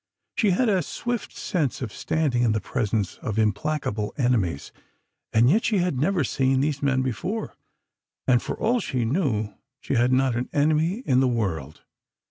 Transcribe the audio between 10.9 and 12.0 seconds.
in the world.